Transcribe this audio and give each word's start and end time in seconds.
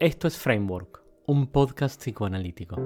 Esto 0.00 0.28
es 0.28 0.38
Framework, 0.38 1.02
un 1.26 1.48
podcast 1.48 2.00
psicoanalítico. 2.00 2.76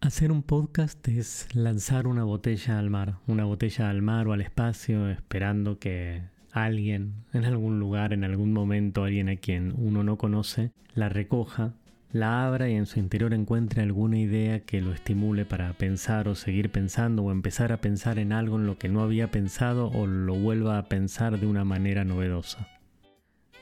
Hacer 0.00 0.30
un 0.30 0.44
podcast 0.44 1.08
es 1.08 1.52
lanzar 1.56 2.06
una 2.06 2.22
botella 2.22 2.78
al 2.78 2.88
mar, 2.88 3.16
una 3.26 3.44
botella 3.44 3.90
al 3.90 4.00
mar 4.02 4.28
o 4.28 4.32
al 4.32 4.42
espacio 4.42 5.10
esperando 5.10 5.80
que 5.80 6.22
alguien 6.52 7.24
en 7.32 7.46
algún 7.46 7.80
lugar, 7.80 8.12
en 8.12 8.22
algún 8.22 8.52
momento, 8.52 9.02
alguien 9.02 9.30
a 9.30 9.34
quien 9.34 9.74
uno 9.76 10.04
no 10.04 10.18
conoce, 10.18 10.70
la 10.94 11.08
recoja 11.08 11.74
la 12.14 12.46
abra 12.46 12.68
y 12.68 12.76
en 12.76 12.86
su 12.86 13.00
interior 13.00 13.34
encuentre 13.34 13.82
alguna 13.82 14.20
idea 14.20 14.60
que 14.60 14.80
lo 14.80 14.92
estimule 14.92 15.44
para 15.44 15.72
pensar 15.72 16.28
o 16.28 16.36
seguir 16.36 16.70
pensando 16.70 17.24
o 17.24 17.32
empezar 17.32 17.72
a 17.72 17.80
pensar 17.80 18.20
en 18.20 18.32
algo 18.32 18.56
en 18.56 18.66
lo 18.66 18.78
que 18.78 18.88
no 18.88 19.02
había 19.02 19.32
pensado 19.32 19.88
o 19.88 20.06
lo 20.06 20.36
vuelva 20.36 20.78
a 20.78 20.84
pensar 20.84 21.40
de 21.40 21.46
una 21.46 21.64
manera 21.64 22.04
novedosa. 22.04 22.68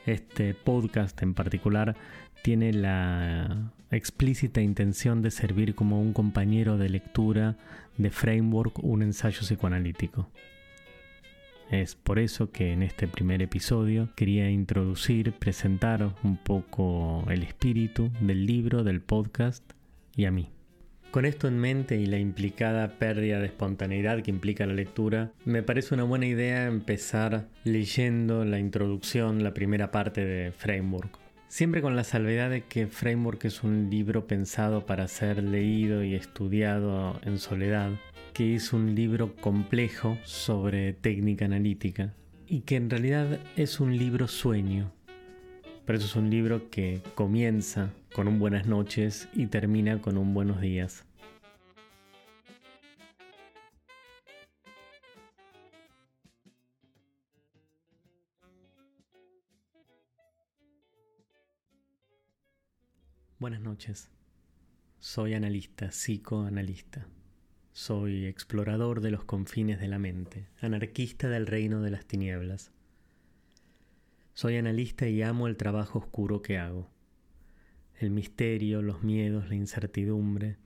Este 0.05 0.53
podcast 0.53 1.23
en 1.23 1.33
particular 1.33 1.97
tiene 2.43 2.75
la 2.75 3.73
explícita 3.91 4.61
intención 4.61 5.23
de 5.23 5.31
servir 5.31 5.75
como 5.75 6.03
un 6.03 6.13
compañero 6.13 6.77
de 6.77 6.91
lectura 6.91 7.57
de 7.97 8.11
Framework, 8.11 8.85
un 8.85 9.01
ensayo 9.01 9.41
psicoanalítico. 9.41 10.29
Es 11.73 11.95
por 11.95 12.19
eso 12.19 12.53
que 12.53 12.71
en 12.71 12.83
este 12.83 13.09
primer 13.09 13.41
episodio 13.41 14.11
quería 14.15 14.51
introducir, 14.51 15.33
presentar 15.33 16.15
un 16.23 16.37
poco 16.37 17.25
el 17.31 17.43
espíritu 17.43 18.11
del 18.21 18.45
libro, 18.45 18.85
del 18.85 19.01
podcast 19.01 19.65
y 20.15 20.27
a 20.27 20.31
mí. 20.31 20.51
Con 21.13 21.25
esto 21.25 21.49
en 21.49 21.59
mente 21.59 21.97
y 21.97 22.05
la 22.05 22.19
implicada 22.19 22.99
pérdida 22.99 23.41
de 23.41 23.47
espontaneidad 23.47 24.23
que 24.23 24.31
implica 24.31 24.67
la 24.67 24.75
lectura, 24.75 25.33
me 25.47 25.63
parece 25.63 25.95
una 25.95 26.05
buena 26.05 26.27
idea 26.27 26.67
empezar 26.67 27.49
leyendo 27.65 28.45
la 28.45 28.59
introducción, 28.59 29.43
la 29.43 29.55
primera 29.55 29.91
parte 29.91 30.27
de 30.27 30.53
Framework. 30.53 31.22
Siempre 31.53 31.83
con 31.83 31.97
la 31.97 32.03
salvedad 32.03 32.49
de 32.49 32.63
que 32.65 32.87
Framework 32.87 33.45
es 33.45 33.63
un 33.63 33.91
libro 33.91 34.27
pensado 34.27 34.87
para 34.87 35.07
ser 35.07 35.43
leído 35.43 36.03
y 36.03 36.15
estudiado 36.15 37.21
en 37.25 37.39
soledad, 37.39 37.91
que 38.33 38.55
es 38.55 38.73
un 38.73 38.95
libro 38.95 39.37
complejo 39.37 40.17
sobre 40.25 40.95
técnica 40.95 41.45
analítica 41.45 42.15
y 42.47 42.61
que 42.61 42.77
en 42.77 42.89
realidad 42.89 43.39
es 43.55 43.81
un 43.81 43.99
libro 43.99 44.29
sueño. 44.29 44.93
Por 45.85 45.97
eso 45.97 46.07
es 46.07 46.17
un 46.17 46.31
libro 46.31 46.71
que 46.71 47.03
comienza 47.15 47.91
con 48.15 48.29
un 48.29 48.39
buenas 48.39 48.67
noches 48.67 49.29
y 49.35 49.45
termina 49.45 50.01
con 50.01 50.17
un 50.17 50.33
buenos 50.33 50.59
días. 50.59 51.05
Buenas 63.43 63.61
noches. 63.61 64.09
Soy 65.01 65.35
analista, 65.35 65.89
psicoanalista. 65.89 67.09
Soy 67.73 68.27
explorador 68.27 69.01
de 69.01 69.11
los 69.11 69.25
confines 69.25 69.81
de 69.81 69.89
la 69.89 69.99
mente, 69.99 70.47
anarquista 70.61 71.29
del 71.29 71.49
reino 71.49 71.81
de 71.81 71.91
las 71.91 72.07
tinieblas. 72.07 72.71
Soy 74.33 74.59
analista 74.59 75.09
y 75.09 75.23
amo 75.23 75.49
el 75.49 75.57
trabajo 75.57 75.99
oscuro 75.99 76.41
que 76.41 76.57
hago. 76.57 76.89
El 77.99 78.11
misterio, 78.11 78.81
los 78.81 79.03
miedos, 79.03 79.49
la 79.49 79.57
incertidumbre, 79.57 80.59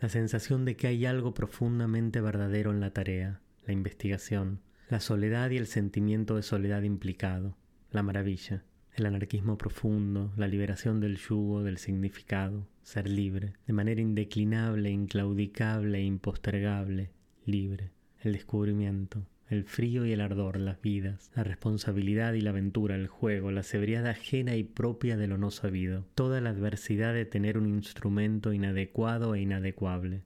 la 0.00 0.08
sensación 0.08 0.64
de 0.64 0.74
que 0.76 0.88
hay 0.88 1.06
algo 1.06 1.34
profundamente 1.34 2.20
verdadero 2.20 2.72
en 2.72 2.80
la 2.80 2.90
tarea, 2.90 3.42
la 3.64 3.74
investigación, 3.74 4.60
la 4.88 4.98
soledad 4.98 5.50
y 5.50 5.56
el 5.56 5.68
sentimiento 5.68 6.34
de 6.34 6.42
soledad 6.42 6.82
implicado, 6.82 7.56
la 7.92 8.02
maravilla 8.02 8.64
el 8.94 9.06
anarquismo 9.06 9.58
profundo, 9.58 10.32
la 10.36 10.46
liberación 10.46 11.00
del 11.00 11.16
yugo, 11.16 11.64
del 11.64 11.78
significado, 11.78 12.66
ser 12.82 13.08
libre, 13.08 13.54
de 13.66 13.72
manera 13.72 14.00
indeclinable, 14.00 14.90
inclaudicable 14.90 15.98
e 15.98 16.04
impostergable, 16.04 17.10
libre, 17.44 17.90
el 18.20 18.32
descubrimiento, 18.32 19.26
el 19.48 19.64
frío 19.64 20.06
y 20.06 20.12
el 20.12 20.20
ardor, 20.20 20.58
las 20.58 20.80
vidas, 20.80 21.30
la 21.34 21.42
responsabilidad 21.42 22.34
y 22.34 22.40
la 22.40 22.50
aventura, 22.50 22.94
el 22.94 23.08
juego, 23.08 23.50
la 23.50 23.62
severidad 23.62 24.06
ajena 24.06 24.56
y 24.56 24.62
propia 24.62 25.16
de 25.16 25.26
lo 25.26 25.38
no 25.38 25.50
sabido, 25.50 26.06
toda 26.14 26.40
la 26.40 26.50
adversidad 26.50 27.14
de 27.14 27.24
tener 27.24 27.58
un 27.58 27.66
instrumento 27.66 28.52
inadecuado 28.52 29.34
e 29.34 29.40
inadecuable, 29.40 30.22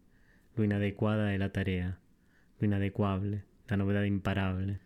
lo 0.56 0.64
inadecuada 0.64 1.26
de 1.26 1.38
la 1.38 1.52
tarea, 1.52 2.00
lo 2.60 2.66
inadecuable, 2.66 3.44
la 3.66 3.76
novedad 3.76 4.04
imparable, 4.04 4.80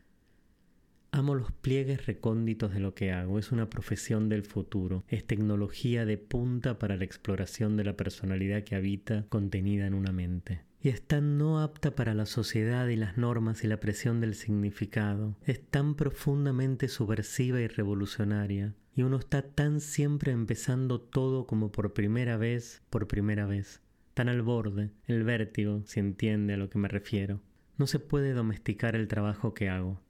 Amo 1.15 1.34
los 1.34 1.53
pliegues 1.53 2.06
recónditos 2.06 2.73
de 2.73 2.81
lo 2.81 2.95
que 2.95 3.12
hago, 3.12 3.39
es 3.39 3.53
una 3.53 3.69
profesión 3.69 4.31
del 4.31 4.45
futuro, 4.45 5.05
es 5.09 5.27
tecnología 5.27 6.06
de 6.06 6.17
punta 6.17 6.78
para 6.78 6.97
la 6.97 7.05
exploración 7.05 7.77
de 7.77 7.84
la 7.84 7.99
personalidad 7.99 8.65
que 8.65 8.77
habita 8.77 9.27
contenida 9.28 9.87
en 9.87 9.93
una 9.93 10.11
mente. 10.11 10.62
Y 10.81 10.89
es 10.89 11.03
tan 11.03 11.37
no 11.37 11.61
apta 11.61 11.95
para 11.95 12.15
la 12.15 12.25
sociedad 12.25 12.89
y 12.89 12.97
las 12.97 13.19
normas 13.19 13.62
y 13.62 13.67
la 13.67 13.78
presión 13.78 14.22
del 14.22 14.34
significado, 14.34 15.37
es 15.45 15.61
tan 15.61 15.97
profundamente 15.97 16.89
subversiva 16.89 17.61
y 17.61 17.67
revolucionaria, 17.67 18.75
y 18.97 19.03
uno 19.03 19.19
está 19.19 19.43
tan 19.43 19.83
siempre 19.83 20.33
empezando 20.33 20.99
todo 20.99 21.47
como 21.47 21.72
por 21.72 21.93
primera 21.93 22.39
vez, 22.39 22.81
por 22.89 23.06
primera 23.06 23.45
vez, 23.45 23.83
tan 24.15 24.31
al 24.31 24.41
borde, 24.41 24.93
el 25.06 25.25
vértigo, 25.25 25.83
si 25.84 26.01
entiende 26.01 26.55
a 26.55 26.56
lo 26.56 26.71
que 26.71 26.78
me 26.78 26.89
refiero. 26.89 27.43
No 27.77 27.87
se 27.87 27.99
puede 27.99 28.33
domesticar 28.33 28.97
el 28.97 29.09
trabajo 29.09 29.53
que 29.53 29.69
hago 29.69 30.01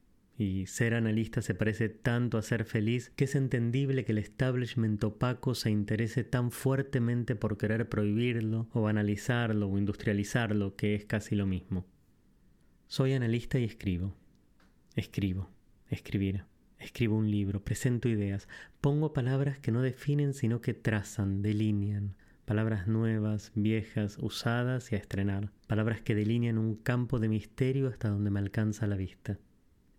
y 0.42 0.66
ser 0.66 0.94
analista 0.94 1.40
se 1.40 1.54
parece 1.54 1.88
tanto 1.88 2.36
a 2.36 2.42
ser 2.42 2.64
feliz 2.64 3.12
que 3.16 3.24
es 3.24 3.34
entendible 3.34 4.04
que 4.04 4.12
el 4.12 4.18
establishment 4.18 5.02
opaco 5.04 5.54
se 5.54 5.70
interese 5.70 6.24
tan 6.24 6.50
fuertemente 6.50 7.36
por 7.36 7.56
querer 7.56 7.88
prohibirlo 7.88 8.68
o 8.72 8.82
banalizarlo 8.82 9.68
o 9.68 9.78
industrializarlo 9.78 10.76
que 10.76 10.94
es 10.94 11.04
casi 11.04 11.36
lo 11.36 11.46
mismo. 11.46 11.86
Soy 12.86 13.12
analista 13.12 13.58
y 13.58 13.64
escribo. 13.64 14.14
Escribo. 14.96 15.48
Escribir. 15.88 16.44
Escribo 16.78 17.16
un 17.16 17.30
libro, 17.30 17.62
presento 17.62 18.08
ideas, 18.08 18.48
pongo 18.80 19.12
palabras 19.12 19.60
que 19.60 19.70
no 19.70 19.82
definen 19.82 20.34
sino 20.34 20.60
que 20.60 20.74
trazan, 20.74 21.40
delinean, 21.40 22.16
palabras 22.44 22.88
nuevas, 22.88 23.52
viejas, 23.54 24.18
usadas 24.20 24.90
y 24.90 24.96
a 24.96 24.98
estrenar, 24.98 25.52
palabras 25.68 26.02
que 26.02 26.16
delinean 26.16 26.58
un 26.58 26.74
campo 26.74 27.20
de 27.20 27.28
misterio 27.28 27.86
hasta 27.86 28.08
donde 28.08 28.30
me 28.30 28.40
alcanza 28.40 28.88
la 28.88 28.96
vista. 28.96 29.38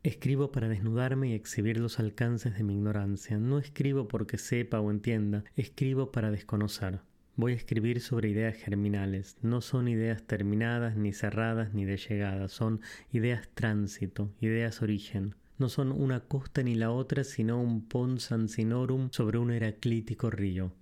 Escribo 0.04 0.52
para 0.52 0.68
desnudarme 0.68 1.30
y 1.30 1.34
exhibir 1.34 1.80
los 1.80 1.98
alcances 1.98 2.58
de 2.58 2.64
mi 2.64 2.74
ignorancia. 2.74 3.38
No 3.38 3.58
escribo 3.58 4.10
porque 4.10 4.38
sepa 4.38 4.82
o 4.82 4.92
entienda, 4.92 5.46
escribo 5.56 6.12
para 6.12 6.30
desconocer. 6.30 7.00
Voy 7.38 7.54
a 7.54 7.56
escribir 7.56 8.02
sobre 8.02 8.28
ideas 8.28 8.58
germinales. 8.58 9.38
No 9.42 9.62
son 9.62 9.88
ideas 9.88 10.22
terminadas, 10.24 10.98
ni 10.98 11.14
cerradas, 11.14 11.74
ni 11.74 11.86
de 11.86 11.96
llegada. 11.96 12.50
Son 12.50 12.82
ideas 13.14 13.48
tránsito, 13.54 14.30
ideas 14.42 14.82
origen. 14.82 15.36
No 15.58 15.70
son 15.70 15.94
una 15.94 16.20
costa 16.20 16.64
ni 16.64 16.76
la 16.76 16.92
otra, 16.92 17.24
sino 17.24 17.62
un 17.62 17.88
pons 17.88 18.30
sinorum 18.48 19.08
sobre 19.10 19.38
un 19.38 19.52
heraclítico 19.52 20.30
río. 20.30 20.74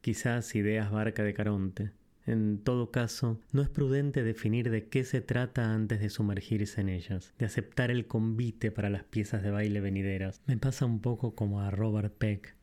Quizás 0.00 0.54
ideas 0.54 0.90
barca 0.90 1.22
de 1.22 1.34
Caronte. 1.34 1.90
En 2.26 2.58
todo 2.58 2.90
caso, 2.90 3.40
no 3.52 3.62
es 3.62 3.70
prudente 3.70 4.22
definir 4.22 4.70
de 4.70 4.88
qué 4.88 5.04
se 5.04 5.20
trata 5.20 5.74
antes 5.74 6.00
de 6.00 6.10
sumergirse 6.10 6.80
en 6.80 6.90
ellas, 6.90 7.34
de 7.38 7.46
aceptar 7.46 7.90
el 7.90 8.06
convite 8.06 8.70
para 8.70 8.90
las 8.90 9.04
piezas 9.04 9.42
de 9.42 9.50
baile 9.50 9.80
venideras. 9.80 10.42
Me 10.46 10.58
pasa 10.58 10.84
un 10.84 11.00
poco 11.00 11.34
como 11.34 11.60
a 11.60 11.70
Robert 11.70 12.14
Peck. 12.14 12.54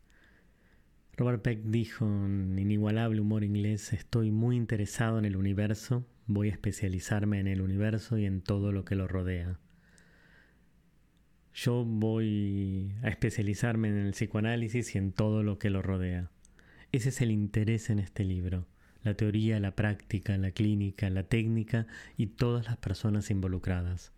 Robert 1.15 1.41
Peck 1.41 1.63
dijo 1.63 2.05
en 2.05 2.59
inigualable 2.59 3.19
humor 3.19 3.43
inglés, 3.43 3.93
estoy 3.93 4.29
muy 4.29 4.55
interesado 4.55 5.17
en 5.17 5.25
el 5.25 5.35
universo, 5.35 6.05
voy 6.27 6.49
a 6.49 6.51
especializarme 6.51 7.39
en 7.39 7.47
el 7.47 7.61
universo 7.61 8.19
y 8.19 8.25
en 8.25 8.41
todo 8.41 8.71
lo 8.71 8.85
que 8.85 8.95
lo 8.95 9.07
rodea. 9.07 9.59
Yo 11.55 11.83
voy 11.83 12.93
a 13.01 13.09
especializarme 13.09 13.87
en 13.87 13.97
el 13.97 14.11
psicoanálisis 14.11 14.93
y 14.93 14.99
en 14.99 15.11
todo 15.11 15.41
lo 15.41 15.57
que 15.57 15.71
lo 15.71 15.81
rodea. 15.81 16.29
Ese 16.91 17.09
es 17.09 17.21
el 17.21 17.31
interés 17.31 17.89
en 17.89 17.97
este 17.97 18.23
libro 18.23 18.67
la 19.03 19.13
teoría, 19.13 19.59
la 19.59 19.75
práctica, 19.75 20.37
la 20.37 20.51
clínica, 20.51 21.09
la 21.09 21.23
técnica 21.23 21.87
y 22.17 22.27
todas 22.27 22.65
las 22.65 22.77
personas 22.77 23.29
involucradas. 23.31 24.11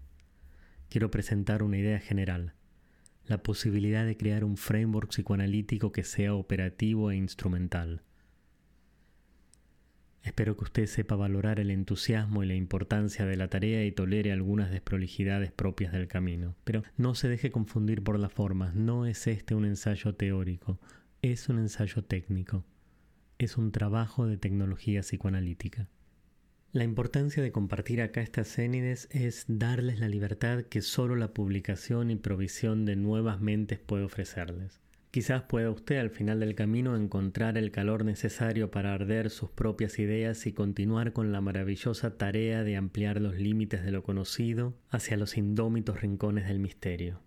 Quiero 0.89 1.11
presentar 1.11 1.63
una 1.63 1.77
idea 1.77 1.99
general, 1.99 2.53
la 3.25 3.43
posibilidad 3.43 4.05
de 4.05 4.17
crear 4.17 4.43
un 4.43 4.57
framework 4.57 5.09
psicoanalítico 5.09 5.91
que 5.91 6.03
sea 6.03 6.33
operativo 6.33 7.11
e 7.11 7.15
instrumental. 7.15 8.01
Espero 10.23 10.57
que 10.57 10.65
usted 10.65 10.85
sepa 10.85 11.15
valorar 11.15 11.59
el 11.59 11.71
entusiasmo 11.71 12.43
y 12.43 12.47
la 12.47 12.55
importancia 12.55 13.25
de 13.25 13.37
la 13.37 13.47
tarea 13.47 13.85
y 13.85 13.91
tolere 13.91 14.31
algunas 14.31 14.69
desprolijidades 14.69 15.51
propias 15.51 15.93
del 15.93 16.07
camino. 16.07 16.55
Pero 16.65 16.83
no 16.97 17.15
se 17.15 17.29
deje 17.29 17.51
confundir 17.51 18.03
por 18.03 18.19
las 18.19 18.33
formas, 18.33 18.75
no 18.75 19.05
es 19.05 19.27
este 19.27 19.55
un 19.55 19.65
ensayo 19.65 20.15
teórico, 20.15 20.79
es 21.21 21.47
un 21.49 21.59
ensayo 21.59 22.03
técnico 22.03 22.65
es 23.45 23.57
un 23.57 23.71
trabajo 23.71 24.27
de 24.27 24.37
tecnología 24.37 25.01
psicoanalítica. 25.01 25.87
La 26.71 26.83
importancia 26.83 27.41
de 27.41 27.51
compartir 27.51 28.01
acá 28.01 28.21
estas 28.21 28.53
cénides 28.53 29.07
es 29.11 29.45
darles 29.47 29.99
la 29.99 30.09
libertad 30.09 30.63
que 30.63 30.81
solo 30.81 31.15
la 31.15 31.33
publicación 31.33 32.11
y 32.11 32.15
provisión 32.15 32.85
de 32.85 32.95
nuevas 32.95 33.41
mentes 33.41 33.79
puede 33.79 34.03
ofrecerles. 34.03 34.79
Quizás 35.09 35.41
pueda 35.41 35.71
usted 35.71 35.97
al 35.97 36.11
final 36.11 36.39
del 36.39 36.53
camino 36.53 36.95
encontrar 36.95 37.57
el 37.57 37.71
calor 37.71 38.05
necesario 38.05 38.69
para 38.69 38.93
arder 38.93 39.31
sus 39.31 39.49
propias 39.49 39.97
ideas 39.97 40.45
y 40.45 40.53
continuar 40.53 41.13
con 41.13 41.31
la 41.31 41.41
maravillosa 41.41 42.17
tarea 42.17 42.63
de 42.63 42.75
ampliar 42.75 43.19
los 43.19 43.35
límites 43.35 43.83
de 43.83 43.91
lo 43.91 44.03
conocido 44.03 44.77
hacia 44.89 45.17
los 45.17 45.37
indómitos 45.37 46.01
rincones 46.01 46.47
del 46.47 46.59
misterio. 46.59 47.21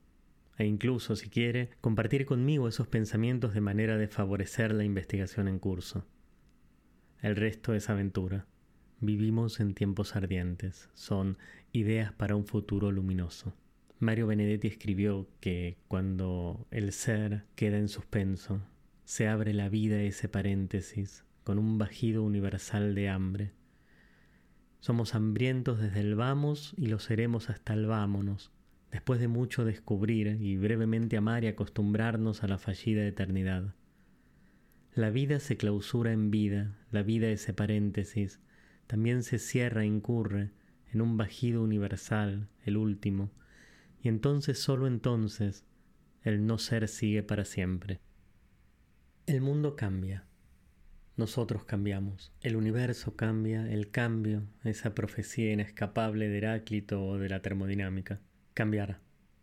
E 0.58 0.66
incluso, 0.66 1.16
si 1.16 1.28
quiere, 1.28 1.70
compartir 1.80 2.26
conmigo 2.26 2.68
esos 2.68 2.86
pensamientos 2.86 3.54
de 3.54 3.60
manera 3.60 3.96
de 3.96 4.08
favorecer 4.08 4.72
la 4.72 4.84
investigación 4.84 5.48
en 5.48 5.58
curso. 5.58 6.06
El 7.20 7.36
resto 7.36 7.74
es 7.74 7.88
aventura. 7.88 8.46
Vivimos 9.00 9.60
en 9.60 9.74
tiempos 9.74 10.14
ardientes. 10.14 10.90
Son 10.94 11.38
ideas 11.72 12.12
para 12.12 12.36
un 12.36 12.44
futuro 12.44 12.90
luminoso. 12.90 13.54
Mario 13.98 14.26
Benedetti 14.26 14.66
escribió 14.68 15.28
que 15.40 15.76
cuando 15.86 16.66
el 16.70 16.92
ser 16.92 17.44
queda 17.54 17.78
en 17.78 17.88
suspenso, 17.88 18.60
se 19.04 19.28
abre 19.28 19.54
la 19.54 19.68
vida 19.68 20.02
ese 20.02 20.28
paréntesis 20.28 21.24
con 21.44 21.58
un 21.58 21.78
bajido 21.78 22.22
universal 22.22 22.94
de 22.94 23.08
hambre. 23.08 23.52
Somos 24.80 25.14
hambrientos 25.14 25.78
desde 25.78 26.00
el 26.00 26.16
vamos 26.16 26.74
y 26.76 26.86
lo 26.86 26.98
seremos 26.98 27.50
hasta 27.50 27.74
el 27.74 27.86
vámonos, 27.86 28.50
después 28.92 29.18
de 29.18 29.26
mucho 29.26 29.64
descubrir 29.64 30.36
y 30.40 30.58
brevemente 30.58 31.16
amar 31.16 31.42
y 31.44 31.48
acostumbrarnos 31.48 32.44
a 32.44 32.46
la 32.46 32.58
fallida 32.58 33.04
eternidad. 33.06 33.74
La 34.94 35.08
vida 35.08 35.40
se 35.40 35.56
clausura 35.56 36.12
en 36.12 36.30
vida, 36.30 36.76
la 36.90 37.02
vida 37.02 37.28
ese 37.28 37.54
paréntesis, 37.54 38.40
también 38.86 39.22
se 39.22 39.38
cierra 39.38 39.82
e 39.82 39.86
incurre 39.86 40.52
en 40.92 41.00
un 41.00 41.16
bajido 41.16 41.62
universal, 41.62 42.48
el 42.64 42.76
último, 42.76 43.32
y 44.02 44.08
entonces 44.08 44.58
solo 44.58 44.86
entonces 44.86 45.64
el 46.22 46.44
no 46.46 46.58
ser 46.58 46.86
sigue 46.86 47.22
para 47.22 47.46
siempre. 47.46 47.98
El 49.24 49.40
mundo 49.40 49.74
cambia, 49.74 50.26
nosotros 51.16 51.64
cambiamos, 51.64 52.32
el 52.42 52.56
universo 52.56 53.16
cambia, 53.16 53.70
el 53.70 53.90
cambio, 53.90 54.42
esa 54.64 54.94
profecía 54.94 55.52
inescapable 55.52 56.28
de 56.28 56.38
Heráclito 56.38 57.02
o 57.02 57.16
de 57.16 57.30
la 57.30 57.40
termodinámica. 57.40 58.20
Cambiar, 58.54 59.00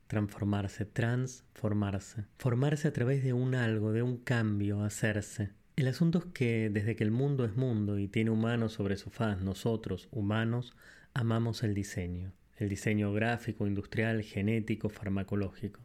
transformarse, 0.07 0.85
transformarse, 0.85 2.25
formarse 2.37 2.87
a 2.87 2.93
través 2.93 3.23
de 3.23 3.33
un 3.33 3.55
algo, 3.55 3.91
de 3.91 4.03
un 4.03 4.17
cambio, 4.17 4.83
hacerse. 4.83 5.51
El 5.75 5.87
asunto 5.87 6.19
es 6.19 6.25
que 6.25 6.69
desde 6.69 6.95
que 6.95 7.03
el 7.03 7.11
mundo 7.11 7.45
es 7.45 7.55
mundo 7.55 7.99
y 7.99 8.07
tiene 8.07 8.31
humanos 8.31 8.73
sobre 8.73 8.97
su 8.97 9.09
faz, 9.09 9.41
nosotros, 9.41 10.09
humanos, 10.11 10.75
amamos 11.13 11.63
el 11.63 11.73
diseño 11.73 12.33
el 12.59 12.67
diseño 12.67 13.13
gráfico, 13.13 13.65
industrial, 13.65 14.21
genético, 14.21 14.89
farmacológico. 14.89 15.79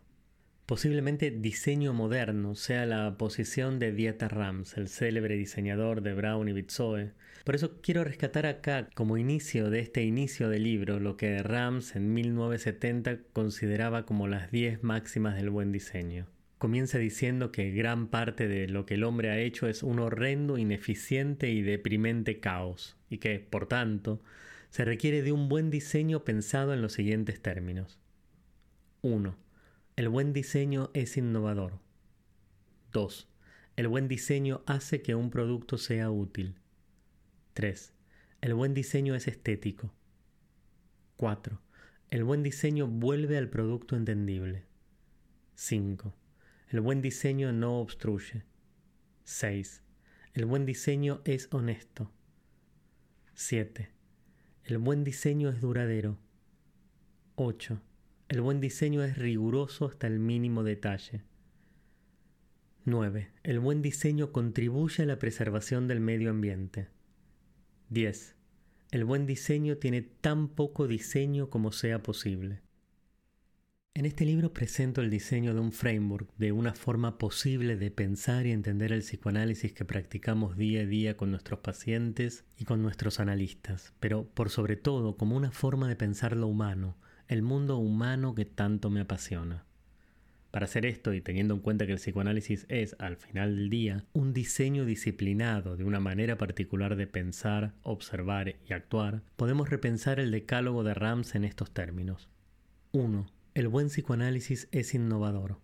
Posiblemente 0.67 1.31
diseño 1.31 1.93
moderno 1.93 2.55
sea 2.55 2.87
la 2.87 3.19
posición 3.19 3.79
de 3.79 3.93
Dieter 3.93 4.35
Rams, 4.35 4.79
el 4.79 4.89
célebre 4.89 5.37
diseñador 5.37 6.01
de 6.01 6.15
Brown 6.15 6.49
y 6.49 6.55
Bitsoe. 6.55 7.13
Por 7.45 7.55
eso 7.55 7.83
quiero 7.83 8.03
rescatar 8.03 8.47
acá, 8.47 8.89
como 8.95 9.19
inicio 9.19 9.69
de 9.69 9.81
este 9.81 10.05
inicio 10.05 10.49
del 10.49 10.65
libro, 10.65 11.01
lo 11.01 11.19
que 11.19 11.43
Rams 11.43 11.97
en 11.97 12.15
1970 12.15 13.19
consideraba 13.35 14.07
como 14.07 14.27
las 14.27 14.51
10 14.51 14.83
máximas 14.83 15.37
del 15.37 15.51
buen 15.51 15.71
diseño. 15.71 16.29
Comienza 16.57 16.97
diciendo 16.97 17.53
que 17.53 17.71
gran 17.73 18.09
parte 18.09 18.49
de 18.49 18.67
lo 18.67 18.87
que 18.87 18.95
el 18.95 19.05
hombre 19.05 19.29
ha 19.29 19.39
hecho 19.39 19.69
es 19.69 19.83
un 19.83 19.99
horrendo, 19.99 20.57
ineficiente 20.57 21.51
y 21.51 21.61
deprimente 21.61 22.41
caos, 22.41 22.97
y 23.11 23.19
que, 23.19 23.39
por 23.39 23.67
tanto, 23.67 24.23
se 24.71 24.87
requiere 24.87 25.21
de 25.21 25.33
un 25.33 25.51
buen 25.51 25.69
diseño 25.69 26.25
pensado 26.25 26.73
en 26.73 26.81
los 26.81 26.95
siguientes 26.95 27.43
términos. 27.43 27.99
1. 29.03 29.44
El 29.97 30.09
buen 30.09 30.33
diseño 30.33 30.91
es 30.93 31.17
innovador. 31.17 31.79
2. 32.91 33.29
El 33.77 33.87
buen 33.87 34.09
diseño 34.09 34.65
hace 34.67 35.03
que 35.03 35.15
un 35.15 35.31
producto 35.31 35.79
sea 35.79 36.11
útil. 36.11 36.57
3. 37.53 37.93
El 38.41 38.55
buen 38.55 38.75
diseño 38.75 39.15
es 39.15 39.29
estético. 39.29 39.93
4. 41.17 41.61
El 42.11 42.25
buen 42.25 42.43
diseño 42.43 42.89
vuelve 42.89 43.39
al 43.39 43.49
producto 43.49 43.95
entendible. 43.95 44.65
5. 45.55 46.13
El 46.71 46.81
buen 46.81 47.01
diseño 47.01 47.53
no 47.53 47.79
obstruye. 47.79 48.43
6. 49.23 49.81
El 50.33 50.47
buen 50.47 50.67
diseño 50.67 51.23
es 51.25 51.47
honesto. 51.53 52.11
7. 53.35 53.91
El 54.65 54.79
buen 54.79 55.05
diseño 55.05 55.51
es 55.51 55.61
duradero. 55.61 56.19
8. 57.37 57.81
El 58.35 58.41
buen 58.41 58.61
diseño 58.61 59.05
es 59.05 59.17
riguroso 59.17 59.87
hasta 59.87 60.09
el 60.09 60.19
mínimo 60.19 60.65
detalle. 60.65 61.23
9. 62.85 63.31
El 63.45 63.61
buen 63.61 63.81
diseño 63.81 64.33
contribuye 64.33 65.05
a 65.05 65.07
la 65.07 65.21
preservación 65.21 65.87
del 65.87 66.01
medio 66.01 66.31
ambiente. 66.31 66.89
10. 67.91 68.35
El 68.91 69.05
buen 69.05 69.27
diseño 69.27 69.77
tiene 69.77 70.03
tan 70.03 70.49
poco 70.49 70.89
diseño 70.89 71.49
como 71.49 71.71
sea 71.71 72.03
posible. 72.03 72.63
En 73.95 74.05
este 74.05 74.25
libro 74.25 74.53
presento 74.53 75.01
el 75.01 75.11
diseño 75.11 75.55
de 75.55 75.61
un 75.61 75.71
framework, 75.71 76.29
de 76.37 76.51
una 76.51 76.75
forma 76.75 77.19
posible 77.19 77.77
de 77.77 77.93
pensar 77.93 78.47
y 78.47 78.51
entender 78.51 78.91
el 78.91 79.03
psicoanálisis 79.03 79.75
que 79.75 79.85
practicamos 79.85 80.57
día 80.57 80.81
a 80.81 80.87
día 80.87 81.17
con 81.17 81.31
nuestros 81.31 81.61
pacientes 81.61 82.45
y 82.59 82.65
con 82.65 82.83
nuestros 82.83 83.21
analistas, 83.21 83.93
pero 84.01 84.25
por 84.27 84.51
sobre 84.51 84.75
todo 84.75 85.17
como 85.17 85.37
una 85.37 85.53
forma 85.53 85.87
de 85.87 85.95
pensar 85.95 86.37
lo 86.37 86.49
humano, 86.49 86.97
el 87.29 87.43
mundo 87.43 87.77
humano 87.79 88.35
que 88.35 88.45
tanto 88.45 88.91
me 88.91 89.01
apasiona. 89.01 89.65
Para 90.51 90.67
hacer 90.67 90.87
esto 90.87 91.13
y 91.13 91.21
teniendo 91.21 91.55
en 91.55 91.61
cuenta 91.61 91.87
que 91.87 91.93
el 91.93 91.99
psicoanálisis 91.99 92.67
es, 92.69 92.95
al 92.99 93.17
final 93.17 93.57
del 93.57 93.71
día, 93.71 94.05
un 94.13 94.33
diseño 94.33 94.85
disciplinado 94.85 95.77
de 95.77 95.85
una 95.85 95.99
manera 95.99 96.39
particular 96.39 96.95
de 96.97 97.07
pensar, 97.09 97.73
observar 97.83 98.55
y 98.69 98.73
actuar, 98.73 99.23
podemos 99.37 99.69
repensar 99.69 100.21
el 100.21 100.31
decálogo 100.31 100.85
de 100.85 100.95
Rams 100.95 101.35
en 101.35 101.45
estos 101.45 101.73
términos. 101.73 102.29
1 102.93 103.27
el 103.55 103.69
buen 103.69 103.87
psicoanálisis 103.87 104.67
es 104.73 104.95
innovador. 104.95 105.61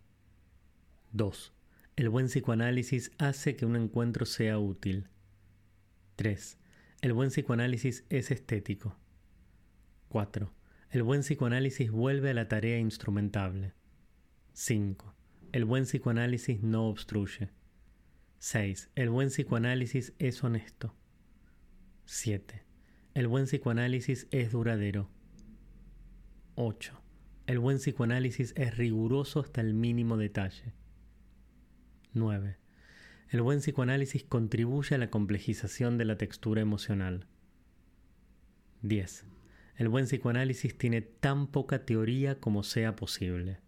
2. 1.10 1.52
El 1.96 2.08
buen 2.08 2.26
psicoanálisis 2.26 3.10
hace 3.18 3.56
que 3.56 3.66
un 3.66 3.74
encuentro 3.74 4.26
sea 4.26 4.60
útil. 4.60 5.08
3. 6.14 6.56
El 7.00 7.12
buen 7.14 7.30
psicoanálisis 7.30 8.04
es 8.08 8.30
estético. 8.30 8.96
4. 10.08 10.52
El 10.90 11.04
buen 11.04 11.20
psicoanálisis 11.20 11.92
vuelve 11.92 12.30
a 12.30 12.34
la 12.34 12.48
tarea 12.48 12.76
instrumentable. 12.76 13.74
5. 14.54 15.14
El 15.52 15.64
buen 15.64 15.84
psicoanálisis 15.84 16.64
no 16.64 16.88
obstruye. 16.88 17.50
6. 18.38 18.90
El 18.96 19.08
buen 19.08 19.28
psicoanálisis 19.28 20.14
es 20.18 20.42
honesto. 20.42 20.96
7. 22.06 22.64
El 23.14 23.28
buen 23.28 23.44
psicoanálisis 23.44 24.26
es 24.32 24.50
duradero. 24.50 25.08
8. 26.56 27.00
El 27.46 27.60
buen 27.60 27.78
psicoanálisis 27.78 28.52
es 28.56 28.76
riguroso 28.76 29.38
hasta 29.38 29.60
el 29.60 29.74
mínimo 29.74 30.16
detalle. 30.16 30.72
9. 32.14 32.56
El 33.28 33.42
buen 33.42 33.60
psicoanálisis 33.60 34.24
contribuye 34.24 34.96
a 34.96 34.98
la 34.98 35.08
complejización 35.08 35.98
de 35.98 36.04
la 36.04 36.16
textura 36.16 36.60
emocional. 36.60 37.28
10. 38.82 39.24
El 39.80 39.88
buen 39.88 40.04
psicoanálisis 40.04 40.76
tiene 40.76 41.00
tan 41.00 41.46
poca 41.46 41.86
teoría 41.86 42.38
como 42.38 42.64
sea 42.64 42.96
posible. 42.96 43.60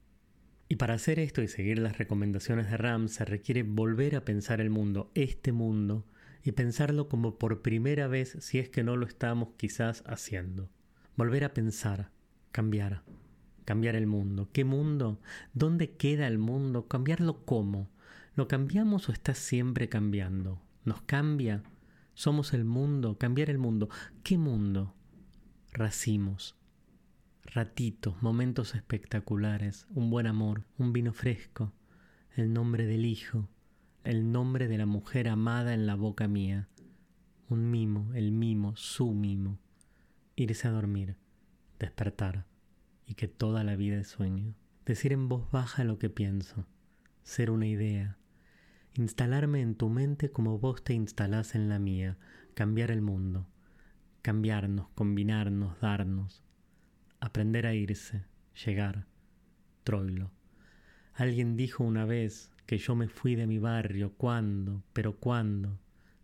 Y 0.69 0.77
para 0.77 0.93
hacer 0.93 1.19
esto 1.19 1.41
y 1.41 1.49
seguir 1.49 1.79
las 1.79 1.97
recomendaciones 1.97 2.71
de 2.71 2.77
Ram 2.77 3.09
se 3.09 3.25
requiere 3.25 3.63
volver 3.63 4.17
a 4.17 4.25
pensar 4.27 4.61
el 4.61 4.69
mundo, 4.69 5.11
este 5.15 5.53
mundo, 5.53 6.05
y 6.45 6.53
pensarlo 6.53 7.09
como 7.09 7.39
por 7.39 7.63
primera 7.63 8.09
vez 8.09 8.37
si 8.41 8.59
es 8.59 8.69
que 8.69 8.85
no 8.85 8.99
lo 8.99 9.07
estamos 9.07 9.55
quizás 9.57 10.05
haciendo. 10.05 10.69
Volver 11.17 11.45
a 11.45 11.55
pensar, 11.55 12.11
cambiar 12.51 13.05
cambiar 13.65 13.97
el 13.97 14.07
mundo. 14.07 14.51
¿Qué 14.53 14.67
mundo? 14.67 15.19
¿Dónde 15.55 15.93
queda 15.97 16.27
el 16.27 16.37
mundo? 16.37 16.89
¿Cambiarlo 16.89 17.47
cómo? 17.47 17.89
¿Lo 18.35 18.49
cambiamos 18.49 19.09
o 19.09 19.13
está 19.13 19.33
siempre 19.33 19.89
cambiando? 19.89 20.61
¿Nos 20.85 21.01
cambia? 21.01 21.63
¿Somos 22.13 22.53
el 22.53 22.67
mundo? 22.67 23.17
¿Cambiar 23.17 23.49
el 23.49 23.57
mundo? 23.57 23.89
¿Qué 24.23 24.37
mundo? 24.37 24.95
Racimos, 25.75 26.55
ratitos, 27.45 28.23
momentos 28.23 28.75
espectaculares, 28.75 29.87
un 29.95 30.11
buen 30.11 30.27
amor, 30.27 30.67
un 30.77 30.93
vino 30.93 31.15
fresco, 31.15 31.73
el 32.37 32.53
nombre 32.53 32.85
del 32.85 33.07
hijo, 33.07 33.49
el 34.05 34.33
nombre 34.33 34.69
de 34.69 34.77
la 34.77 34.85
mujer 34.85 35.31
amada 35.31 35.73
en 35.73 35.87
la 35.87 35.95
boca 35.95 36.29
mía, 36.29 36.69
un 37.49 37.71
mimo, 37.71 38.13
el 38.13 38.33
mimo, 38.33 38.77
su 38.77 39.13
mimo, 39.13 39.59
irse 40.37 40.69
a 40.69 40.73
dormir, 40.73 41.17
despertar 41.79 42.45
y 43.07 43.15
que 43.15 43.27
toda 43.27 43.65
la 43.65 43.75
vida 43.75 43.99
es 43.99 44.09
sueño. 44.09 44.55
Decir 44.85 45.15
en 45.15 45.31
voz 45.31 45.51
baja 45.51 45.85
lo 45.85 45.99
que 45.99 46.11
pienso, 46.11 46.67
ser 47.23 47.51
una 47.51 47.67
idea, 47.67 48.19
instalarme 48.93 49.63
en 49.63 49.75
tu 49.75 49.89
mente 49.89 50.31
como 50.31 50.59
vos 50.59 50.85
te 50.85 50.93
instalás 50.93 51.55
en 51.55 51.71
la 51.71 51.79
mía, 51.79 52.19
cambiar 52.53 52.91
el 52.91 53.01
mundo, 53.01 53.47
cambiarnos, 54.23 54.89
combinarnos, 54.95 55.79
darnos, 55.81 56.43
aprender 57.21 57.67
a 57.67 57.75
irse, 57.75 58.25
llegar, 58.65 59.07
troilo. 59.85 60.31
Alguien 61.15 61.57
dijo 61.57 61.85
una 61.85 62.05
vez 62.05 62.53
que 62.67 62.79
yo 62.79 62.95
me 62.95 63.09
fui 63.09 63.35
de 63.35 63.47
mi 63.47 63.59
barrio, 63.59 64.15
¿cuándo? 64.17 64.83
Pero 64.93 65.17
¿cuándo? 65.17 65.79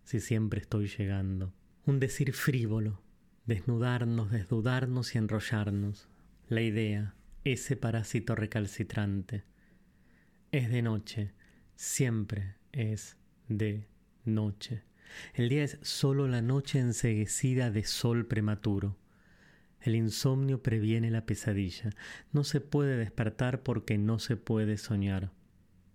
Si 0.05 0.21
siempre 0.21 0.61
estoy 0.61 0.89
llegando. 0.89 1.53
Un 1.85 2.01
decir 2.01 2.33
frívolo, 2.33 3.03
desnudarnos, 3.47 4.31
desdudarnos 4.31 5.15
y 5.15 5.19
enrollarnos. 5.19 6.09
La 6.49 6.63
idea, 6.63 7.15
ese 7.45 7.77
parásito 7.77 8.35
recalcitrante. 8.35 9.45
Es 10.53 10.71
de 10.71 10.83
noche, 10.83 11.33
siempre 11.77 12.57
es 12.73 13.19
de 13.49 13.87
noche. 14.25 14.88
El 15.35 15.49
día 15.49 15.65
es 15.65 15.79
solo 15.83 16.29
la 16.29 16.43
noche 16.43 16.79
enseguecida 16.79 17.71
de 17.71 17.85
sol 17.85 18.27
prematuro. 18.27 18.97
El 19.81 19.95
insomnio 19.95 20.63
previene 20.63 21.11
la 21.11 21.25
pesadilla. 21.25 21.91
No 22.33 22.45
se 22.45 22.61
puede 22.61 22.97
despertar 22.97 23.63
porque 23.63 23.97
no 23.97 24.19
se 24.19 24.37
puede 24.37 24.77
soñar. 24.77 25.33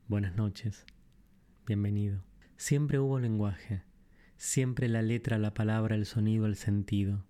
Buenas 0.08 0.36
noches. 0.36 0.86
Bienvenido. 1.66 2.24
Siempre 2.58 3.00
hubo 3.00 3.20
lenguaje. 3.20 3.84
Siempre 4.38 4.88
la 4.88 5.02
letra, 5.02 5.38
la 5.38 5.54
palabra, 5.54 5.96
el 5.96 6.06
sonido, 6.06 6.46
el 6.46 6.56
sentido. 6.56 7.26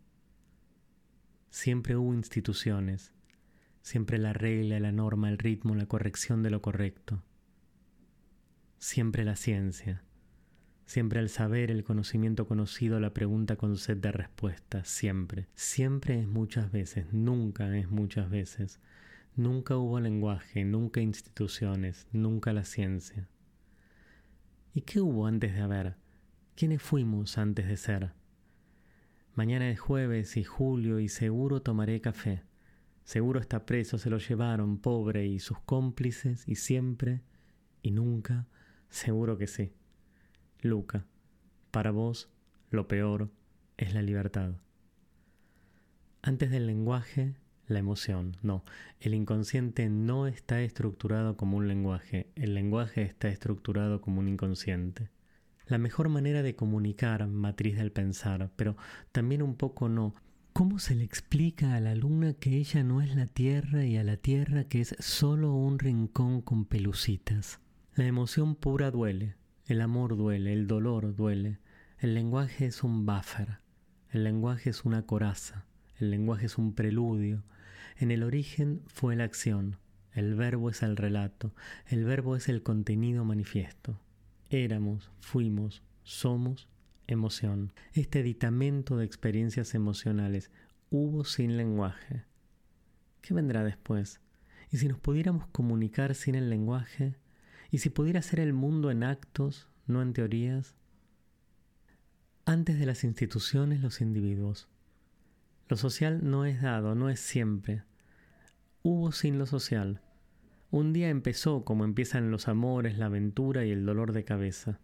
Siempre 1.49 1.95
hubo 1.95 2.13
instituciones. 2.13 3.13
Siempre 3.81 4.17
la 4.17 4.33
regla, 4.33 4.79
la 4.79 4.91
norma, 4.91 5.29
el 5.29 5.37
ritmo, 5.37 5.75
la 5.75 5.85
corrección 5.85 6.41
de 6.41 6.49
lo 6.49 6.61
correcto. 6.61 7.23
Siempre 8.77 9.23
la 9.23 9.35
ciencia. 9.35 10.03
Siempre 10.85 11.19
el 11.19 11.29
saber, 11.29 11.71
el 11.71 11.83
conocimiento 11.83 12.47
conocido, 12.47 12.99
la 12.99 13.13
pregunta 13.13 13.55
con 13.55 13.77
sed 13.77 13.97
de 13.97 14.11
respuesta. 14.11 14.83
Siempre. 14.83 15.47
Siempre 15.55 16.19
es 16.19 16.27
muchas 16.27 16.71
veces. 16.71 17.11
Nunca 17.11 17.77
es 17.77 17.89
muchas 17.89 18.29
veces. 18.29 18.79
Nunca 19.35 19.77
hubo 19.77 19.99
lenguaje, 19.99 20.63
nunca 20.63 21.01
instituciones, 21.01 22.07
nunca 22.11 22.53
la 22.53 22.65
ciencia. 22.65 23.27
¿Y 24.75 24.81
qué 24.81 25.01
hubo 25.01 25.25
antes 25.25 25.55
de 25.55 25.61
haber? 25.61 25.95
¿Quiénes 26.55 26.81
fuimos 26.81 27.37
antes 27.37 27.67
de 27.67 27.77
ser? 27.77 28.11
Mañana 29.33 29.69
es 29.71 29.79
jueves 29.79 30.37
y 30.37 30.43
julio 30.43 30.99
y 30.99 31.09
seguro 31.09 31.63
tomaré 31.63 31.99
café. 32.01 32.43
Seguro 33.03 33.39
está 33.39 33.65
preso, 33.65 33.97
se 33.97 34.11
lo 34.11 34.19
llevaron, 34.19 34.77
pobre, 34.77 35.25
y 35.25 35.39
sus 35.39 35.59
cómplices, 35.59 36.47
y 36.47 36.55
siempre, 36.55 37.21
y 37.81 37.91
nunca, 37.91 38.47
seguro 38.89 39.37
que 39.37 39.47
sí. 39.47 39.73
Luca, 40.63 41.05
para 41.71 41.91
vos 41.91 42.29
lo 42.69 42.87
peor 42.87 43.29
es 43.77 43.93
la 43.93 44.01
libertad. 44.01 44.53
Antes 46.21 46.51
del 46.51 46.67
lenguaje, 46.67 47.35
la 47.67 47.79
emoción. 47.79 48.37
No, 48.41 48.63
el 48.99 49.13
inconsciente 49.13 49.89
no 49.89 50.27
está 50.27 50.61
estructurado 50.61 51.37
como 51.37 51.57
un 51.57 51.67
lenguaje, 51.67 52.31
el 52.35 52.53
lenguaje 52.53 53.01
está 53.01 53.27
estructurado 53.27 54.01
como 54.01 54.19
un 54.19 54.29
inconsciente. 54.29 55.09
La 55.67 55.77
mejor 55.77 56.09
manera 56.09 56.43
de 56.43 56.55
comunicar, 56.55 57.27
matriz 57.27 57.77
del 57.77 57.91
pensar, 57.91 58.51
pero 58.55 58.77
también 59.11 59.41
un 59.41 59.55
poco 59.55 59.89
no, 59.89 60.15
¿Cómo 60.53 60.77
se 60.77 60.93
le 60.93 61.03
explica 61.03 61.73
a 61.73 61.79
la 61.79 61.95
luna 61.95 62.35
que 62.35 62.57
ella 62.57 62.83
no 62.83 63.01
es 63.01 63.15
la 63.15 63.25
tierra 63.25 63.85
y 63.85 63.97
a 63.97 64.03
la 64.03 64.17
tierra 64.17 64.65
que 64.65 64.81
es 64.81 64.95
solo 64.99 65.51
un 65.55 65.79
rincón 65.79 66.43
con 66.43 66.65
pelucitas? 66.65 67.59
La 67.95 68.05
emoción 68.05 68.53
pura 68.53 68.91
duele, 68.91 69.35
el 69.73 69.81
amor 69.81 70.15
duele, 70.15 70.53
el 70.53 70.67
dolor 70.67 71.15
duele. 71.15 71.57
El 71.97 72.13
lenguaje 72.13 72.67
es 72.67 72.83
un 72.83 73.07
buffer, 73.07 73.57
el 74.11 74.23
lenguaje 74.23 74.69
es 74.69 74.85
una 74.85 75.01
coraza, 75.07 75.65
el 75.97 76.11
lenguaje 76.11 76.45
es 76.45 76.59
un 76.59 76.73
preludio. 76.73 77.43
En 77.97 78.11
el 78.11 78.21
origen 78.21 78.83
fue 78.85 79.15
la 79.15 79.23
acción, 79.23 79.77
el 80.11 80.35
verbo 80.35 80.69
es 80.69 80.83
el 80.83 80.95
relato, 80.95 81.55
el 81.87 82.05
verbo 82.05 82.35
es 82.35 82.49
el 82.49 82.61
contenido 82.61 83.25
manifiesto. 83.25 83.99
Éramos, 84.51 85.09
fuimos, 85.21 85.81
somos 86.03 86.69
emoción, 87.07 87.73
este 87.93 88.19
aditamento 88.19 88.97
de 88.97 89.05
experiencias 89.05 89.73
emocionales, 89.73 90.51
hubo 90.91 91.25
sin 91.25 91.57
lenguaje. 91.57 92.25
¿Qué 93.21 93.33
vendrá 93.33 93.63
después? 93.63 94.21
¿Y 94.69 94.77
si 94.77 94.87
nos 94.87 94.99
pudiéramos 94.99 95.47
comunicar 95.47 96.13
sin 96.13 96.35
el 96.35 96.51
lenguaje? 96.51 97.15
¿Y 97.73 97.79
si 97.79 97.89
pudiera 97.89 98.21
ser 98.21 98.39
el 98.39 98.53
mundo 98.53 98.91
en 98.91 99.03
actos, 99.03 99.67
no 99.87 100.03
en 100.03 100.13
teorías? 100.13 100.75
Antes 102.45 102.77
de 102.77 102.85
las 102.85 103.03
instituciones, 103.03 103.81
los 103.81 103.99
individuos. 103.99 104.69
Lo 105.67 105.75
social 105.75 106.19
no 106.21 106.45
es 106.45 106.61
dado, 106.61 106.93
no 106.93 107.09
es 107.09 107.19
siempre. 107.19 107.81
Hubo 108.83 109.11
sin 109.11 109.39
lo 109.39 109.47
social. 109.47 110.01
Un 110.69 110.93
día 110.93 111.09
empezó 111.09 111.65
como 111.65 111.83
empiezan 111.83 112.29
los 112.29 112.47
amores, 112.47 112.99
la 112.99 113.07
aventura 113.07 113.65
y 113.65 113.71
el 113.71 113.87
dolor 113.87 114.13
de 114.13 114.23
cabeza 114.23 114.79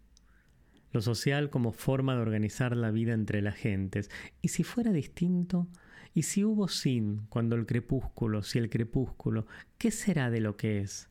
lo 0.91 1.01
social 1.01 1.49
como 1.49 1.71
forma 1.71 2.15
de 2.15 2.21
organizar 2.21 2.75
la 2.75 2.91
vida 2.91 3.13
entre 3.13 3.41
las 3.41 3.55
gentes. 3.55 4.09
¿Y 4.41 4.47
si 4.47 4.63
fuera 4.63 4.91
distinto? 4.91 5.67
¿Y 6.13 6.23
si 6.23 6.43
hubo 6.43 6.67
sin 6.67 7.27
cuando 7.29 7.55
el 7.55 7.65
crepúsculo, 7.65 8.41
si 8.41 8.57
el 8.57 8.69
crepúsculo, 8.69 9.45
qué 9.77 9.91
será 9.91 10.31
de 10.31 10.41
lo 10.41 10.57
que 10.57 10.79
es? 10.79 11.08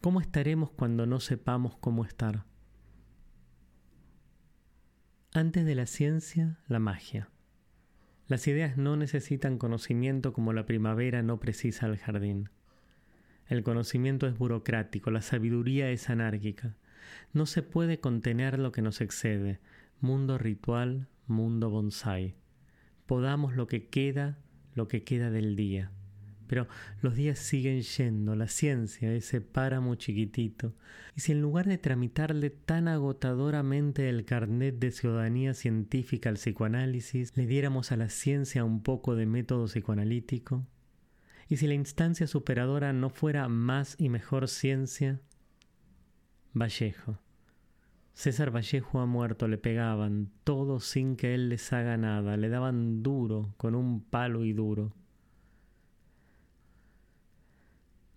¿Cómo 0.00 0.20
estaremos 0.20 0.70
cuando 0.70 1.06
no 1.06 1.18
sepamos 1.18 1.76
cómo 1.76 2.04
estar? 2.04 2.44
Antes 5.34 5.66
de 5.66 5.74
la 5.74 5.86
ciencia, 5.86 6.60
la 6.68 6.78
magia. 6.78 7.30
Las 8.28 8.46
ideas 8.46 8.76
no 8.76 8.96
necesitan 8.96 9.58
conocimiento 9.58 10.32
como 10.32 10.52
la 10.52 10.66
primavera 10.66 11.24
no 11.24 11.40
precisa 11.40 11.86
el 11.86 11.96
jardín. 11.96 12.48
El 13.46 13.64
conocimiento 13.64 14.28
es 14.28 14.38
burocrático, 14.38 15.10
la 15.10 15.20
sabiduría 15.20 15.90
es 15.90 16.08
anárquica. 16.08 16.76
No 17.32 17.46
se 17.46 17.64
puede 17.64 17.98
contener 17.98 18.60
lo 18.60 18.70
que 18.70 18.82
nos 18.82 19.00
excede. 19.00 19.58
Mundo 20.00 20.38
ritual, 20.38 21.08
mundo 21.26 21.70
bonsai. 21.70 22.36
Podamos 23.06 23.56
lo 23.56 23.66
que 23.66 23.88
queda, 23.88 24.38
lo 24.74 24.86
que 24.86 25.02
queda 25.02 25.30
del 25.32 25.56
día. 25.56 25.90
Pero 26.48 26.66
los 27.00 27.14
días 27.14 27.38
siguen 27.38 27.82
yendo, 27.82 28.34
la 28.34 28.48
ciencia, 28.48 29.12
ese 29.12 29.40
páramo 29.40 29.94
chiquitito. 29.94 30.74
Y 31.14 31.20
si 31.20 31.32
en 31.32 31.40
lugar 31.40 31.66
de 31.66 31.78
tramitarle 31.78 32.50
tan 32.50 32.88
agotadoramente 32.88 34.08
el 34.08 34.24
carnet 34.24 34.78
de 34.78 34.90
ciudadanía 34.90 35.54
científica 35.54 36.28
al 36.30 36.36
psicoanálisis, 36.36 37.36
le 37.36 37.46
diéramos 37.46 37.92
a 37.92 37.96
la 37.96 38.08
ciencia 38.08 38.64
un 38.64 38.82
poco 38.82 39.14
de 39.14 39.26
método 39.26 39.66
psicoanalítico, 39.66 40.66
y 41.48 41.56
si 41.56 41.66
la 41.66 41.74
instancia 41.74 42.26
superadora 42.26 42.92
no 42.92 43.08
fuera 43.08 43.48
más 43.48 43.96
y 43.98 44.10
mejor 44.10 44.48
ciencia, 44.48 45.20
Vallejo. 46.52 47.18
César 48.12 48.54
Vallejo 48.54 49.00
ha 49.00 49.06
muerto, 49.06 49.48
le 49.48 49.56
pegaban, 49.56 50.30
todo 50.44 50.80
sin 50.80 51.16
que 51.16 51.34
él 51.34 51.48
les 51.48 51.72
haga 51.72 51.96
nada, 51.96 52.36
le 52.36 52.48
daban 52.48 53.02
duro, 53.02 53.54
con 53.56 53.74
un 53.74 54.02
palo 54.02 54.44
y 54.44 54.52
duro. 54.52 54.92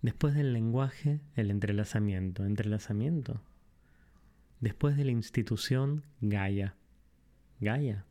Después 0.01 0.33
del 0.33 0.53
lenguaje, 0.53 1.21
el 1.35 1.51
entrelazamiento. 1.51 2.43
¿Entrelazamiento? 2.43 3.41
Después 4.59 4.97
de 4.97 5.05
la 5.05 5.11
institución, 5.11 6.03
Gaia. 6.21 6.75
Gaia. 7.59 8.05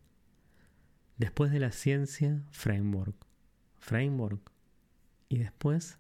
Después 1.17 1.51
de 1.51 1.61
la 1.61 1.73
ciencia, 1.73 2.45
framework. 2.51 3.17
Framework. 3.79 4.53
Y 5.29 5.39
después, 5.39 5.99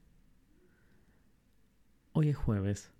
hoy 2.12 2.28
es 2.28 2.36
jueves. 2.36 2.92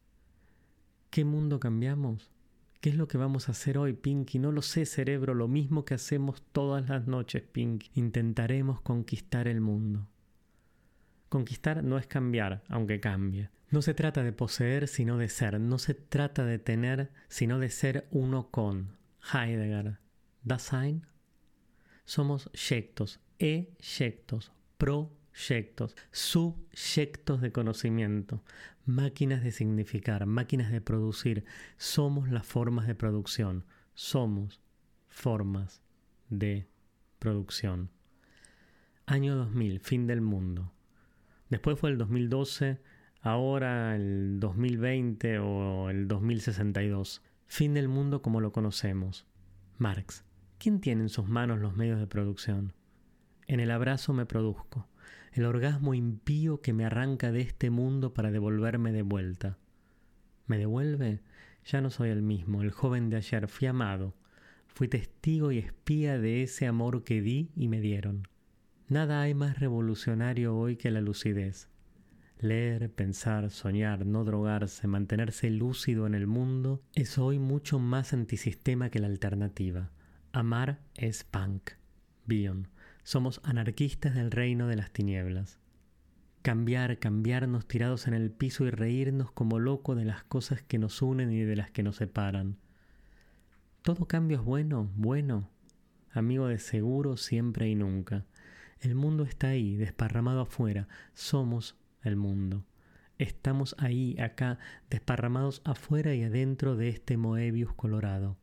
¿Qué 1.10 1.24
mundo 1.24 1.60
cambiamos? 1.60 2.30
¿Qué 2.80 2.90
es 2.90 2.96
lo 2.96 3.08
que 3.08 3.18
vamos 3.18 3.48
a 3.48 3.52
hacer 3.52 3.78
hoy, 3.78 3.92
Pinky? 3.92 4.38
No 4.38 4.52
lo 4.52 4.62
sé, 4.62 4.84
cerebro, 4.84 5.34
lo 5.34 5.48
mismo 5.48 5.84
que 5.84 5.94
hacemos 5.94 6.42
todas 6.52 6.88
las 6.88 7.06
noches, 7.06 7.42
Pinky. 7.42 7.90
Intentaremos 7.94 8.80
conquistar 8.80 9.46
el 9.48 9.60
mundo. 9.60 10.08
Conquistar 11.30 11.82
no 11.82 11.96
es 11.96 12.06
cambiar, 12.06 12.62
aunque 12.68 13.00
cambie. 13.00 13.48
No 13.70 13.80
se 13.80 13.94
trata 13.94 14.22
de 14.22 14.32
poseer, 14.32 14.86
sino 14.86 15.16
de 15.16 15.30
ser. 15.30 15.58
No 15.58 15.78
se 15.78 15.94
trata 15.94 16.44
de 16.44 16.58
tener, 16.58 17.10
sino 17.28 17.58
de 17.58 17.70
ser 17.70 18.06
uno 18.10 18.50
con. 18.50 18.98
Heidegger. 19.32 19.98
Dasein. 20.42 21.06
Somos 22.04 22.50
yectos, 22.52 23.20
e-yectos, 23.38 24.52
pro 24.76 25.12
Yectos, 25.48 25.96
subyectos 26.10 27.40
de 27.40 27.52
conocimiento, 27.52 28.42
máquinas 28.84 29.42
de 29.42 29.52
significar, 29.52 30.26
máquinas 30.26 30.70
de 30.70 30.80
producir. 30.80 31.44
Somos 31.76 32.28
las 32.28 32.46
formas 32.46 32.86
de 32.86 32.94
producción. 32.94 33.64
Somos 33.94 34.60
formas 35.08 35.82
de 36.28 36.66
producción. 37.18 37.90
Año 39.06 39.36
2000, 39.36 39.80
fin 39.80 40.06
del 40.06 40.20
mundo. 40.20 40.72
Después 41.50 41.78
fue 41.78 41.90
el 41.90 41.98
2012, 41.98 42.80
ahora 43.20 43.94
el 43.96 44.38
2020 44.40 45.40
o 45.40 45.90
el 45.90 46.08
2062. 46.08 47.22
Fin 47.46 47.74
del 47.74 47.88
mundo 47.88 48.22
como 48.22 48.40
lo 48.40 48.52
conocemos. 48.52 49.26
Marx. 49.76 50.24
¿Quién 50.58 50.80
tiene 50.80 51.02
en 51.02 51.08
sus 51.08 51.26
manos 51.26 51.58
los 51.58 51.74
medios 51.74 51.98
de 51.98 52.06
producción? 52.06 52.74
En 53.46 53.60
el 53.60 53.70
abrazo 53.70 54.12
me 54.12 54.26
produzco, 54.26 54.88
el 55.32 55.44
orgasmo 55.44 55.94
impío 55.94 56.60
que 56.60 56.72
me 56.72 56.84
arranca 56.84 57.32
de 57.32 57.40
este 57.40 57.70
mundo 57.70 58.14
para 58.14 58.30
devolverme 58.30 58.92
de 58.92 59.02
vuelta. 59.02 59.58
¿Me 60.46 60.58
devuelve? 60.58 61.20
Ya 61.64 61.80
no 61.80 61.90
soy 61.90 62.10
el 62.10 62.22
mismo, 62.22 62.62
el 62.62 62.70
joven 62.70 63.10
de 63.10 63.16
ayer, 63.16 63.48
fui 63.48 63.66
amado, 63.66 64.14
fui 64.66 64.86
testigo 64.86 65.50
y 65.50 65.58
espía 65.58 66.18
de 66.18 66.42
ese 66.42 66.66
amor 66.66 67.02
que 67.02 67.22
di 67.22 67.50
y 67.56 67.68
me 67.68 67.80
dieron. 67.80 68.28
Nada 68.90 69.22
hay 69.22 69.34
más 69.34 69.60
revolucionario 69.60 70.56
hoy 70.56 70.74
que 70.74 70.90
la 70.90 71.00
lucidez. 71.00 71.68
Leer, 72.40 72.92
pensar, 72.92 73.48
soñar, 73.50 74.04
no 74.04 74.24
drogarse, 74.24 74.88
mantenerse 74.88 75.48
lúcido 75.48 76.08
en 76.08 76.16
el 76.16 76.26
mundo 76.26 76.82
es 76.96 77.16
hoy 77.16 77.38
mucho 77.38 77.78
más 77.78 78.12
antisistema 78.12 78.90
que 78.90 78.98
la 78.98 79.06
alternativa. 79.06 79.92
Amar 80.32 80.80
es 80.96 81.22
punk. 81.22 81.70
Bion. 82.26 82.66
Somos 83.04 83.40
anarquistas 83.44 84.16
del 84.16 84.32
reino 84.32 84.66
de 84.66 84.74
las 84.74 84.90
tinieblas. 84.90 85.60
Cambiar, 86.42 86.98
cambiarnos 86.98 87.68
tirados 87.68 88.08
en 88.08 88.14
el 88.14 88.32
piso 88.32 88.64
y 88.64 88.70
reírnos 88.70 89.30
como 89.30 89.60
loco 89.60 89.94
de 89.94 90.04
las 90.04 90.24
cosas 90.24 90.62
que 90.62 90.78
nos 90.78 91.00
unen 91.00 91.30
y 91.30 91.42
de 91.42 91.54
las 91.54 91.70
que 91.70 91.84
nos 91.84 91.94
separan. 91.94 92.56
Todo 93.82 94.06
cambio 94.06 94.38
es 94.38 94.44
bueno, 94.44 94.90
bueno, 94.96 95.48
amigo 96.10 96.48
de 96.48 96.58
seguro 96.58 97.16
siempre 97.16 97.68
y 97.68 97.76
nunca. 97.76 98.26
El 98.80 98.94
mundo 98.94 99.24
está 99.24 99.48
ahí, 99.48 99.76
desparramado 99.76 100.40
afuera. 100.40 100.88
Somos 101.12 101.76
el 102.02 102.16
mundo. 102.16 102.64
Estamos 103.18 103.76
ahí, 103.78 104.18
acá, 104.18 104.58
desparramados 104.88 105.60
afuera 105.64 106.14
y 106.14 106.22
adentro 106.22 106.76
de 106.76 106.88
este 106.88 107.18
Moebius 107.18 107.74
colorado. 107.74 108.38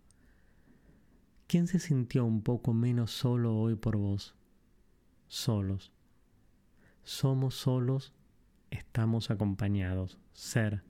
¿Quién 1.47 1.65
se 1.65 1.79
sintió 1.79 2.25
un 2.25 2.43
poco 2.43 2.73
menos 2.73 3.09
solo 3.09 3.57
hoy 3.57 3.75
por 3.75 3.97
vos? 3.97 4.35
Solos. 5.27 5.91
Somos 7.03 7.55
solos, 7.55 8.13
estamos 8.69 9.31
acompañados. 9.31 10.19
Ser 10.33 10.83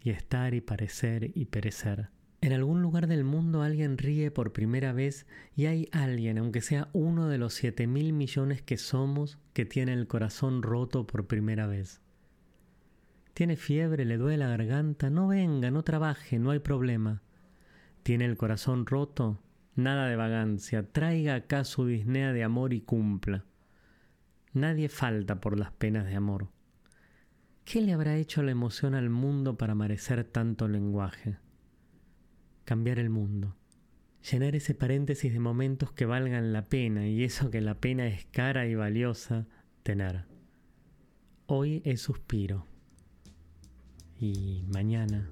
y 0.00 0.10
estar 0.10 0.54
y 0.54 0.60
parecer 0.60 1.32
y 1.34 1.46
perecer. 1.46 2.10
En 2.44 2.52
algún 2.52 2.82
lugar 2.82 3.06
del 3.06 3.24
mundo 3.24 3.62
alguien 3.62 3.96
ríe 3.96 4.30
por 4.30 4.52
primera 4.52 4.92
vez 4.92 5.26
y 5.56 5.64
hay 5.64 5.88
alguien, 5.92 6.36
aunque 6.36 6.60
sea 6.60 6.90
uno 6.92 7.26
de 7.30 7.38
los 7.38 7.54
siete 7.54 7.86
mil 7.86 8.12
millones 8.12 8.60
que 8.60 8.76
somos, 8.76 9.38
que 9.54 9.64
tiene 9.64 9.94
el 9.94 10.06
corazón 10.06 10.62
roto 10.62 11.06
por 11.06 11.26
primera 11.26 11.66
vez. 11.66 12.02
Tiene 13.32 13.56
fiebre, 13.56 14.04
le 14.04 14.18
duele 14.18 14.36
la 14.36 14.48
garganta, 14.48 15.08
no 15.08 15.26
venga, 15.26 15.70
no 15.70 15.84
trabaje, 15.84 16.38
no 16.38 16.50
hay 16.50 16.58
problema. 16.58 17.22
Tiene 18.02 18.26
el 18.26 18.36
corazón 18.36 18.84
roto, 18.84 19.40
nada 19.74 20.06
de 20.06 20.16
vagancia, 20.16 20.86
traiga 20.92 21.36
acá 21.36 21.64
su 21.64 21.86
disnea 21.86 22.34
de 22.34 22.44
amor 22.44 22.74
y 22.74 22.82
cumpla. 22.82 23.46
Nadie 24.52 24.90
falta 24.90 25.40
por 25.40 25.58
las 25.58 25.72
penas 25.72 26.04
de 26.04 26.16
amor. 26.16 26.48
¿Qué 27.64 27.80
le 27.80 27.94
habrá 27.94 28.18
hecho 28.18 28.42
la 28.42 28.50
emoción 28.50 28.94
al 28.94 29.08
mundo 29.08 29.56
para 29.56 29.74
merecer 29.74 30.24
tanto 30.24 30.68
lenguaje? 30.68 31.38
Cambiar 32.64 32.98
el 32.98 33.10
mundo, 33.10 33.56
llenar 34.30 34.54
ese 34.54 34.74
paréntesis 34.74 35.32
de 35.32 35.40
momentos 35.40 35.92
que 35.92 36.06
valgan 36.06 36.52
la 36.52 36.66
pena 36.68 37.06
y 37.06 37.24
eso 37.24 37.50
que 37.50 37.60
la 37.60 37.74
pena 37.74 38.06
es 38.06 38.26
cara 38.26 38.66
y 38.66 38.74
valiosa 38.74 39.46
tener. 39.82 40.24
Hoy 41.46 41.82
es 41.84 42.00
suspiro 42.00 42.66
y 44.18 44.64
mañana 44.68 45.30